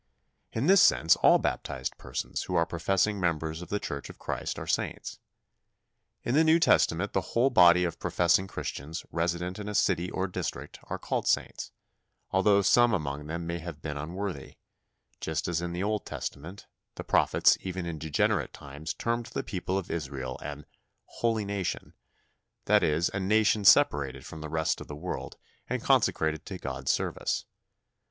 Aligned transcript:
In 0.51 0.65
this 0.65 0.81
sense 0.81 1.15
all 1.17 1.37
baptized 1.37 1.95
persons 1.99 2.41
who 2.45 2.55
are 2.55 2.65
professing 2.65 3.19
members 3.19 3.61
of 3.61 3.69
the 3.69 3.79
Church 3.79 4.09
of 4.09 4.17
Christ 4.17 4.57
are 4.57 4.65
saints. 4.65 5.19
In 6.23 6.33
the 6.33 6.43
New 6.43 6.59
Testament 6.59 7.13
the 7.13 7.21
whole 7.21 7.51
body 7.51 7.83
of 7.83 7.99
professing 7.99 8.47
Christians 8.47 9.05
resident 9.11 9.59
in 9.59 9.69
a 9.69 9.75
city 9.75 10.09
or 10.09 10.27
district 10.27 10.79
are 10.85 10.97
called 10.97 11.27
saints, 11.27 11.71
although 12.31 12.63
some 12.63 12.95
among 12.95 13.27
them 13.27 13.45
may 13.45 13.59
have 13.59 13.83
been 13.83 13.95
unworthy; 13.95 14.55
just 15.19 15.47
as 15.47 15.61
in 15.61 15.71
the 15.71 15.83
Old 15.83 16.03
Testament 16.03 16.65
the 16.95 17.03
prophets 17.03 17.55
even 17.61 17.85
in 17.85 17.99
degenerate 17.99 18.53
times 18.53 18.95
termed 18.95 19.27
the 19.27 19.43
people 19.43 19.77
of 19.77 19.91
Israel 19.91 20.39
an 20.41 20.65
"holy 21.05 21.45
nation," 21.45 21.93
that 22.65 22.81
is, 22.81 23.11
a 23.13 23.19
nation 23.19 23.63
separated 23.63 24.25
from 24.25 24.41
the 24.41 24.49
rest 24.49 24.81
of 24.81 24.87
the 24.87 24.95
world 24.95 25.37
and 25.69 25.83
consecrated 25.83 26.43
to 26.47 26.57
God's 26.57 26.89
service. 26.91 27.45